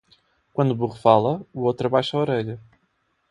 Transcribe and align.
Quando 0.51 0.71
um 0.73 0.75
burro 0.75 0.97
fala, 0.99 1.45
o 1.53 1.61
outro 1.61 1.85
abaixa 1.85 2.17
a 2.17 2.21
orelha. 2.21 2.59